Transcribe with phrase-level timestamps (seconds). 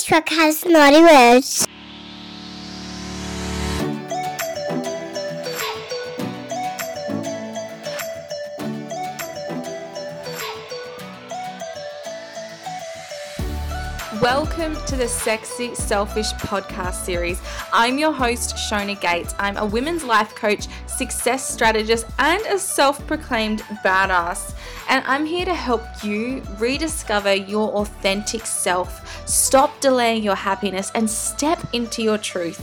[0.00, 1.66] This truck has naughty words.
[14.22, 17.38] Welcome to the Sexy Selfish podcast series.
[17.70, 19.34] I'm your host, Shona Gates.
[19.38, 20.66] I'm a women's life coach,
[21.00, 24.52] success strategist, and a self proclaimed badass.
[24.90, 28.90] And I'm here to help you rediscover your authentic self,
[29.26, 32.62] stop delaying your happiness, and step into your truth.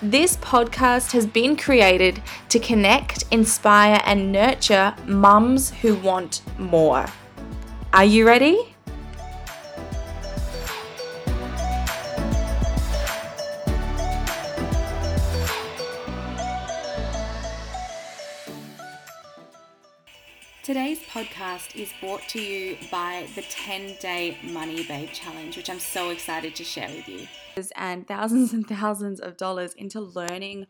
[0.00, 7.04] This podcast has been created to connect, inspire, and nurture mums who want more.
[7.92, 8.77] Are you ready?
[20.68, 25.78] Today's podcast is brought to you by the 10 Day Money Babe Challenge, which I'm
[25.78, 27.26] so excited to share with you.
[27.74, 30.66] And thousands and thousands of dollars into learning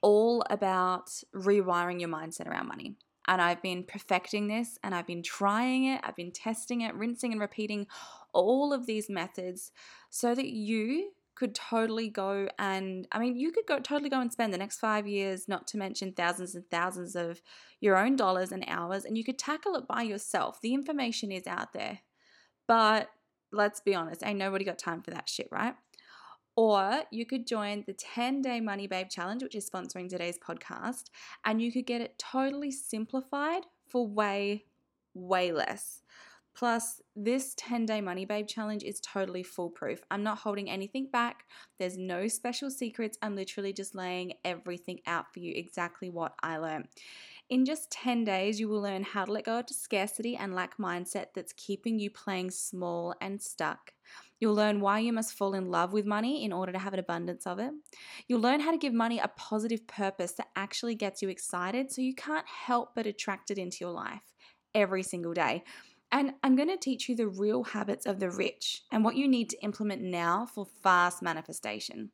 [0.00, 2.96] all about rewiring your mindset around money.
[3.28, 7.32] And I've been perfecting this and I've been trying it, I've been testing it, rinsing
[7.32, 7.86] and repeating
[8.32, 9.72] all of these methods
[10.08, 14.32] so that you could totally go and I mean you could go totally go and
[14.32, 17.42] spend the next 5 years not to mention thousands and thousands of
[17.80, 20.60] your own dollars and hours and you could tackle it by yourself.
[20.60, 22.00] The information is out there.
[22.66, 23.10] But
[23.52, 25.74] let's be honest, ain't nobody got time for that shit, right?
[26.56, 31.04] Or you could join the 10 day Money Babe Challenge, which is sponsoring today's podcast,
[31.44, 34.64] and you could get it totally simplified for way,
[35.14, 36.00] way less.
[36.54, 40.02] Plus, this 10 day Money Babe challenge is totally foolproof.
[40.10, 41.44] I'm not holding anything back.
[41.78, 43.18] There's no special secrets.
[43.20, 46.86] I'm literally just laying everything out for you, exactly what I learned.
[47.50, 50.78] In just 10 days, you will learn how to let go of scarcity and lack
[50.78, 53.92] mindset that's keeping you playing small and stuck.
[54.40, 56.98] You'll learn why you must fall in love with money in order to have an
[57.00, 57.72] abundance of it.
[58.28, 62.00] You'll learn how to give money a positive purpose that actually gets you excited so
[62.00, 64.22] you can't help but attract it into your life
[64.74, 65.64] every single day.
[66.14, 69.26] And I'm going to teach you the real habits of the rich and what you
[69.26, 72.12] need to implement now for fast manifestation.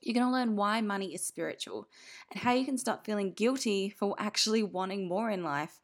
[0.00, 1.86] You're going to learn why money is spiritual
[2.30, 5.82] and how you can stop feeling guilty for actually wanting more in life.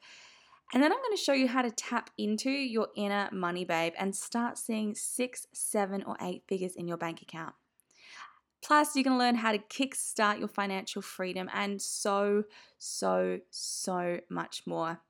[0.72, 3.92] And then I'm going to show you how to tap into your inner money babe
[3.98, 7.54] and start seeing six, seven, or eight figures in your bank account.
[8.64, 12.44] Plus, you're going to learn how to kickstart your financial freedom and so,
[12.78, 15.00] so, so much more.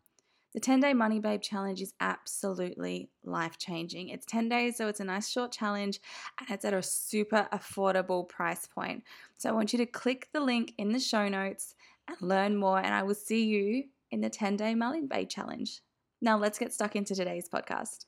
[0.54, 4.10] The 10 day Money Babe challenge is absolutely life changing.
[4.10, 5.98] It's 10 days, so it's a nice short challenge
[6.38, 9.02] and it's at a super affordable price point.
[9.38, 11.74] So I want you to click the link in the show notes
[12.06, 15.80] and learn more, and I will see you in the 10 day Money Babe challenge.
[16.20, 18.04] Now, let's get stuck into today's podcast.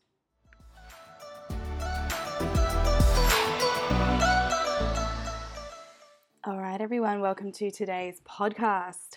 [6.47, 9.17] All right, everyone, welcome to today's podcast.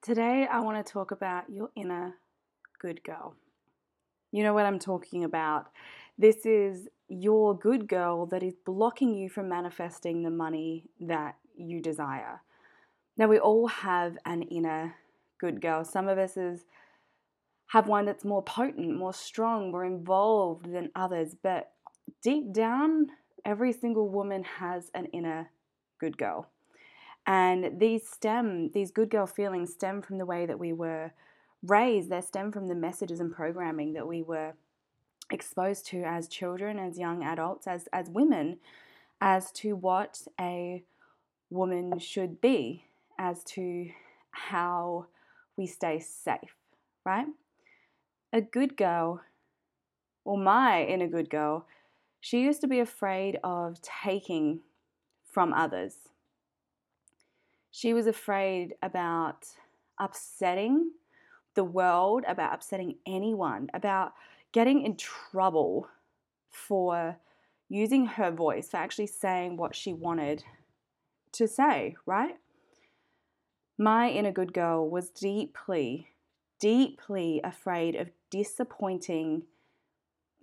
[0.00, 2.14] Today, I want to talk about your inner
[2.84, 3.34] good girl.
[4.30, 5.68] You know what I'm talking about.
[6.18, 11.80] This is your good girl that is blocking you from manifesting the money that you
[11.80, 12.42] desire.
[13.16, 14.96] Now, we all have an inner
[15.40, 15.82] good girl.
[15.82, 16.66] Some of us is,
[17.68, 21.70] have one that's more potent, more strong, more involved than others, but
[22.22, 23.06] deep down,
[23.46, 25.48] every single woman has an inner
[25.98, 26.50] good girl.
[27.26, 31.12] And these stem, these good girl feelings stem from the way that we were
[31.64, 34.52] raised, they stem from the messages and programming that we were
[35.30, 38.58] exposed to as children, as young adults, as, as women,
[39.20, 40.82] as to what a
[41.50, 42.84] woman should be,
[43.18, 43.88] as to
[44.30, 45.06] how
[45.56, 46.56] we stay safe,
[47.04, 47.26] right?
[48.32, 49.22] A good girl,
[50.24, 51.66] or my inner good girl,
[52.20, 54.60] she used to be afraid of taking
[55.30, 55.96] from others.
[57.70, 59.46] She was afraid about
[59.98, 60.92] upsetting
[61.54, 64.14] the world, about upsetting anyone, about
[64.52, 65.88] getting in trouble
[66.50, 67.16] for
[67.68, 70.44] using her voice, for actually saying what she wanted
[71.32, 72.36] to say, right?
[73.76, 76.08] My inner good girl was deeply,
[76.60, 79.42] deeply afraid of disappointing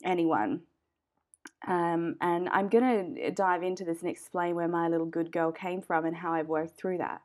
[0.04, 0.62] anyone.
[1.68, 5.52] Um, and I'm going to dive into this and explain where my little good girl
[5.52, 7.22] came from and how I've worked through that.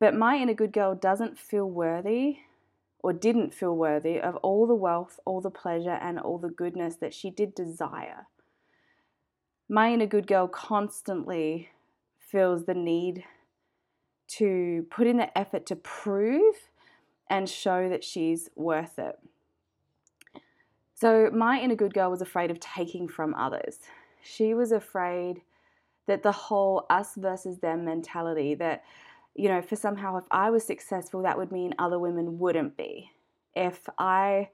[0.00, 2.38] But my inner good girl doesn't feel worthy
[3.02, 6.96] or didn't feel worthy of all the wealth, all the pleasure, and all the goodness
[6.96, 8.26] that she did desire.
[9.68, 11.68] My inner good girl constantly
[12.18, 13.24] feels the need
[14.28, 16.54] to put in the effort to prove
[17.28, 19.18] and show that she's worth it.
[20.94, 23.78] So, my inner good girl was afraid of taking from others.
[24.22, 25.42] she was afraid
[26.06, 28.84] that the whole us versus them mentality that,
[29.40, 33.10] you know, for somehow if I was successful, that would mean other women wouldn't be.
[33.56, 34.50] If I,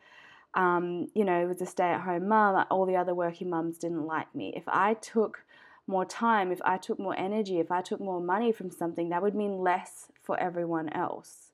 [0.54, 4.06] um, you know, was a stay at home mum, all the other working mums didn't
[4.06, 4.52] like me.
[4.54, 5.44] If I took
[5.88, 9.22] more time, if I took more energy, if I took more money from something, that
[9.22, 11.50] would mean less for everyone else.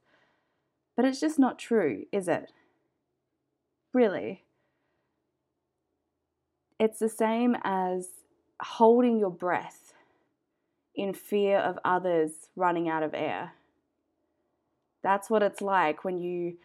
[0.95, 2.53] But it's just not true, is it?
[3.95, 4.43] Really.
[6.79, 8.09] It's the same as
[8.61, 9.92] holding your breath
[10.95, 13.55] in fear of others running out of air.
[15.03, 16.59] That's what it's like when you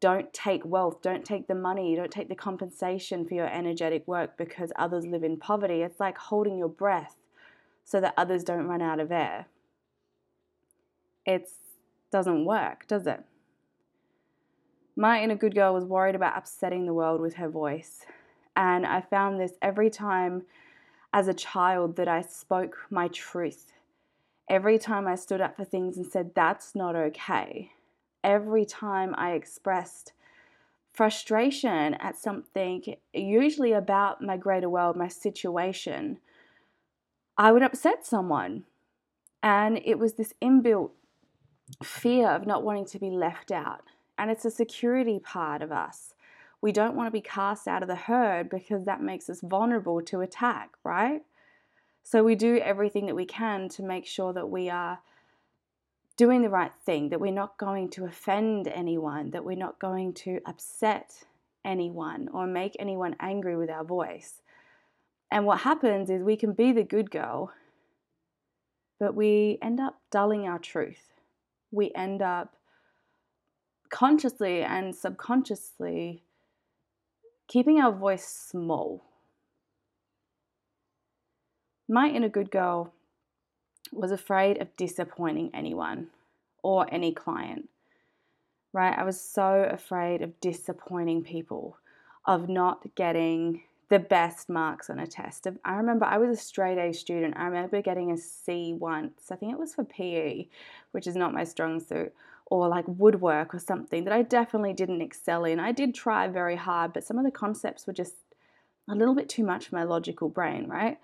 [0.00, 4.36] don't take wealth, don't take the money, don't take the compensation for your energetic work
[4.36, 5.82] because others live in poverty.
[5.82, 7.16] It's like holding your breath
[7.84, 9.46] so that others don't run out of air.
[11.24, 11.48] It
[12.10, 13.22] doesn't work, does it?
[14.96, 18.04] My inner good girl was worried about upsetting the world with her voice.
[18.56, 20.42] And I found this every time
[21.12, 23.72] as a child that I spoke my truth.
[24.48, 27.70] Every time I stood up for things and said, that's not okay
[28.24, 30.12] every time I expressed
[30.92, 36.18] frustration at something, usually about my greater world, my situation,
[37.36, 38.64] I would upset someone.
[39.42, 40.90] And it was this inbuilt
[41.82, 43.82] fear of not wanting to be left out.
[44.18, 46.14] And it's a security part of us.
[46.62, 50.00] We don't want to be cast out of the herd because that makes us vulnerable
[50.02, 51.22] to attack, right?
[52.04, 55.00] So we do everything that we can to make sure that we are
[56.16, 60.14] doing the right thing, that we're not going to offend anyone, that we're not going
[60.14, 61.24] to upset
[61.64, 64.42] anyone or make anyone angry with our voice.
[65.30, 67.52] And what happens is we can be the good girl,
[69.00, 71.08] but we end up dulling our truth.
[71.70, 72.54] We end up
[73.90, 76.22] consciously and subconsciously
[77.52, 79.04] keeping our voice small.
[81.86, 82.94] My inner good girl
[83.92, 86.06] was afraid of disappointing anyone
[86.62, 87.68] or any client,
[88.72, 88.98] right?
[88.98, 91.76] I was so afraid of disappointing people,
[92.24, 95.46] of not getting the best marks on a test.
[95.62, 97.34] I remember I was a straight A student.
[97.36, 99.30] I remember getting a C once.
[99.30, 100.46] I think it was for PE,
[100.92, 102.14] which is not my strong suit,
[102.52, 105.58] or like woodwork or something that I definitely didn't excel in.
[105.58, 108.16] I did try very hard, but some of the concepts were just
[108.90, 110.98] a little bit too much for my logical brain, right?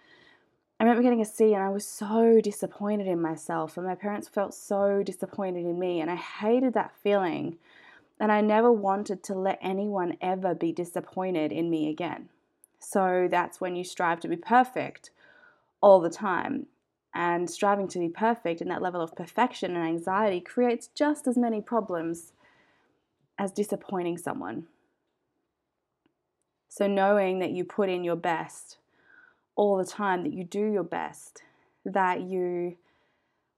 [0.78, 4.28] I remember getting a C and I was so disappointed in myself, and my parents
[4.28, 7.56] felt so disappointed in me, and I hated that feeling.
[8.20, 12.28] And I never wanted to let anyone ever be disappointed in me again.
[12.78, 15.12] So that's when you strive to be perfect
[15.80, 16.66] all the time.
[17.14, 21.36] And striving to be perfect and that level of perfection and anxiety creates just as
[21.36, 22.32] many problems
[23.38, 24.66] as disappointing someone.
[26.68, 28.76] So, knowing that you put in your best
[29.56, 31.42] all the time, that you do your best,
[31.84, 32.76] that you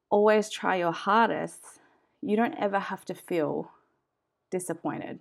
[0.09, 1.81] always try your hardest,
[2.23, 3.71] you don't ever have to feel
[4.51, 5.19] disappointed.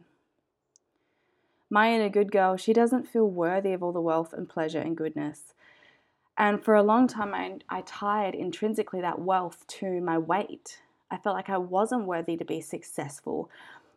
[1.69, 4.97] My inner good girl, she doesn't feel worthy of all the wealth and pleasure and
[4.97, 5.53] goodness.
[6.39, 10.81] And for a long time, I, I tied intrinsically that wealth to my weight.
[11.11, 13.49] I felt like I wasn't worthy to be successful,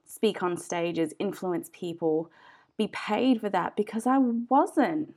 [0.05, 2.33] speak on stages, influence people,
[2.77, 5.17] be paid for that because I wasn't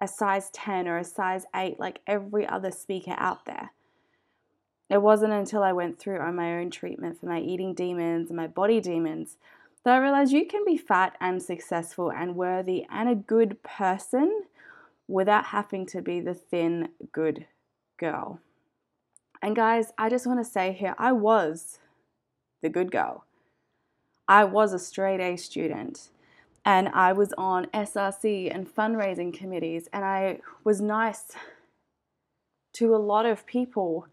[0.00, 3.72] a size 10 or a size 8 like every other speaker out there.
[4.88, 8.36] It wasn't until I went through on my own treatment for my eating demons and
[8.36, 9.36] my body demons
[9.84, 14.44] that I realized you can be fat and successful and worthy and a good person
[15.08, 17.46] without having to be the thin, good
[17.98, 18.40] girl.
[19.42, 21.78] And guys, I just want to say here I was
[22.62, 23.24] the good girl.
[24.28, 26.10] I was a straight A student
[26.64, 31.30] and I was on SRC and fundraising committees, and I was nice
[32.72, 34.08] to a lot of people.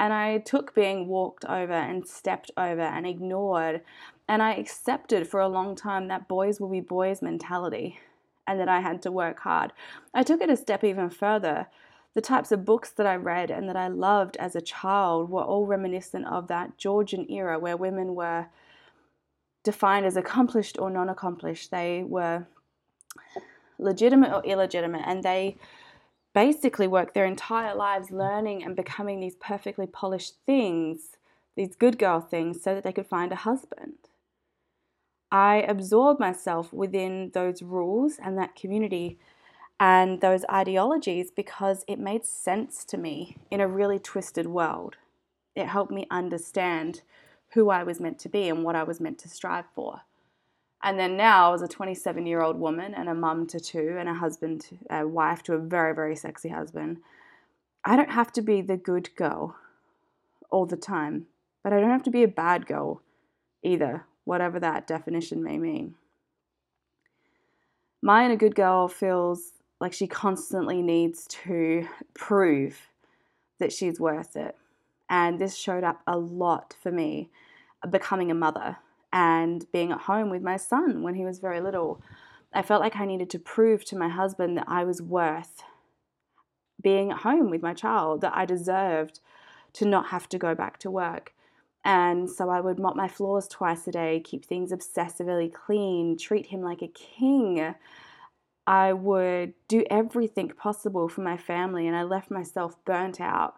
[0.00, 3.82] And I took being walked over and stepped over and ignored.
[4.28, 8.00] And I accepted for a long time that boys will be boys mentality
[8.46, 9.72] and that I had to work hard.
[10.14, 11.68] I took it a step even further.
[12.14, 15.42] The types of books that I read and that I loved as a child were
[15.42, 18.48] all reminiscent of that Georgian era where women were
[19.62, 21.70] defined as accomplished or non accomplished.
[21.70, 22.46] They were
[23.78, 25.56] legitimate or illegitimate, and they
[26.34, 31.16] basically worked their entire lives learning and becoming these perfectly polished things,
[31.56, 33.94] these good girl things, so that they could find a husband.
[35.32, 39.18] I absorbed myself within those rules and that community
[39.80, 44.96] and those ideologies because it made sense to me in a really twisted world.
[45.56, 47.00] It helped me understand
[47.54, 50.02] who I was meant to be and what I was meant to strive for.
[50.82, 54.08] And then now, as a 27 year old woman and a mum to two, and
[54.08, 56.98] a husband, a wife to a very, very sexy husband,
[57.84, 59.56] I don't have to be the good girl
[60.50, 61.26] all the time,
[61.64, 63.00] but I don't have to be a bad girl
[63.62, 65.94] either, whatever that definition may mean.
[68.00, 72.88] My inner good girl feels like she constantly needs to prove
[73.58, 74.56] that she's worth it.
[75.08, 77.30] And this showed up a lot for me
[77.90, 78.78] becoming a mother
[79.12, 82.00] and being at home with my son when he was very little.
[82.52, 85.62] I felt like I needed to prove to my husband that I was worth
[86.82, 89.20] being at home with my child, that I deserved
[89.74, 91.34] to not have to go back to work.
[91.84, 96.46] And so I would mop my floors twice a day, keep things obsessively clean, treat
[96.46, 97.74] him like a king.
[98.66, 103.56] I would do everything possible for my family, and I left myself burnt out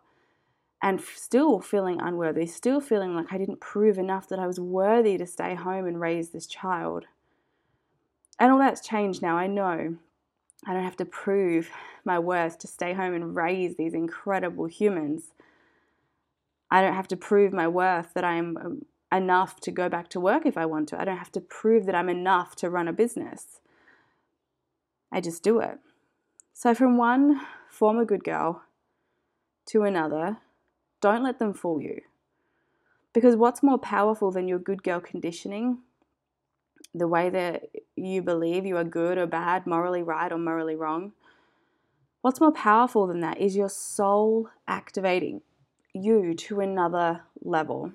[0.83, 5.17] and still feeling unworthy, still feeling like I didn't prove enough that I was worthy
[5.19, 7.07] to stay home and raise this child.
[8.39, 9.37] And all that's changed now.
[9.37, 9.97] I know
[10.67, 11.71] I don't have to prove
[12.05, 15.33] my worth to stay home and raise these incredible humans.
[16.75, 20.19] I don't have to prove my worth that I'm um, enough to go back to
[20.19, 21.01] work if I want to.
[21.01, 23.61] I don't have to prove that I'm enough to run a business.
[25.13, 25.79] I just do it.
[26.53, 27.41] So, from one
[27.71, 28.65] former good girl
[29.67, 30.39] to another,
[31.01, 32.01] don't let them fool you.
[33.13, 35.79] Because what's more powerful than your good girl conditioning
[36.93, 41.13] the way that you believe you are good or bad, morally right or morally wrong.
[42.21, 45.43] What's more powerful than that is your soul activating
[45.95, 47.93] you to another level.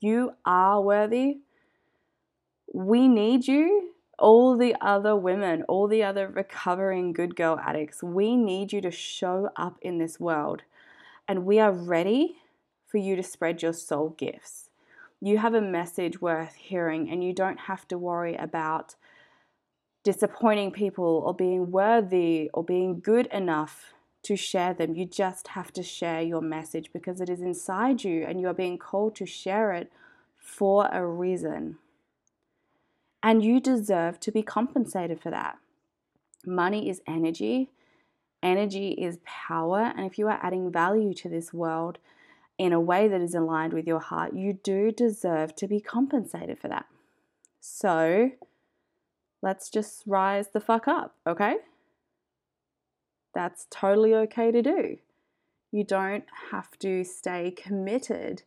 [0.00, 1.38] You are worthy.
[2.72, 3.90] We need you.
[4.18, 8.90] All the other women, all the other recovering good girl addicts, we need you to
[8.90, 10.62] show up in this world.
[11.28, 12.36] And we are ready
[12.86, 14.70] for you to spread your soul gifts
[15.20, 18.94] you have a message worth hearing and you don't have to worry about
[20.02, 24.94] disappointing people or being worthy or being good enough to share them.
[24.94, 28.54] You just have to share your message because it is inside you and you are
[28.54, 29.90] being called to share it
[30.36, 31.78] for a reason.
[33.22, 35.58] And you deserve to be compensated for that.
[36.46, 37.70] Money is energy,
[38.42, 39.92] energy is power.
[39.96, 41.98] And if you are adding value to this world,
[42.60, 46.58] in a way that is aligned with your heart, you do deserve to be compensated
[46.58, 46.84] for that.
[47.58, 48.32] So
[49.42, 51.56] let's just rise the fuck up, okay?
[53.34, 54.98] That's totally okay to do.
[55.70, 58.42] You don't have to stay committed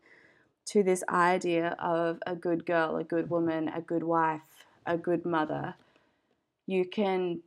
[0.65, 4.41] to this idea of a good girl, a good woman, a good wife,
[4.85, 5.75] a good mother.
[6.65, 7.41] You can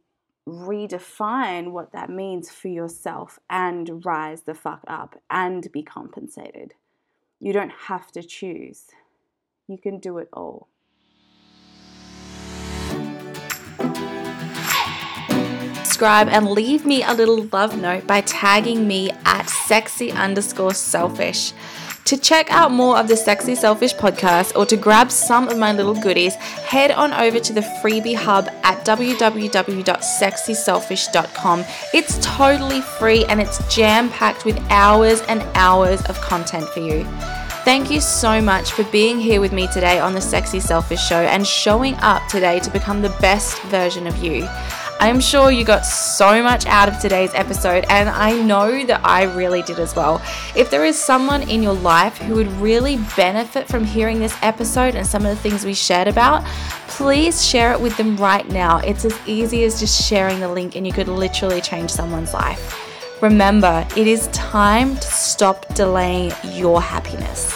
[0.47, 6.75] redefine what that means for yourself and rise the fuck up and be compensated.
[7.41, 8.87] You don't have to choose,
[9.67, 10.69] you can do it all.
[15.97, 21.55] Subscribe and leave me a little love note by tagging me at sexy underscore selfish.
[22.05, 25.73] To check out more of the Sexy Selfish podcast or to grab some of my
[25.73, 31.65] little goodies, head on over to the freebie hub at www.sexyselfish.com.
[31.95, 37.05] It's totally free and it's jam packed with hours and hours of content for you.
[37.65, 41.23] Thank you so much for being here with me today on the Sexy Selfish Show
[41.23, 44.47] and showing up today to become the best version of you.
[44.99, 49.25] I'm sure you got so much out of today's episode, and I know that I
[49.25, 50.23] really did as well.
[50.57, 54.95] If there is someone in your life who would really benefit from hearing this episode
[54.95, 56.47] and some of the things we shared about,
[56.89, 58.79] please share it with them right now.
[58.79, 63.23] It's as easy as just sharing the link, and you could literally change someone's life.
[63.23, 67.55] Remember, it is time to stop delaying your happiness.